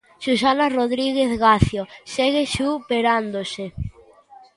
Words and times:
Susana 0.25 0.65
Rodríguez 0.77 1.31
Gacio 1.43 1.83
segue 2.13 2.43
superándose. 2.57 3.65